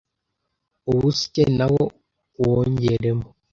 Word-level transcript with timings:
uwusye 0.91 1.43
nawo 1.57 1.83
uwongeremo 2.41 3.27